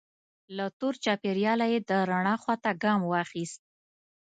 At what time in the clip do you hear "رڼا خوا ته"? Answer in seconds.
2.09-2.71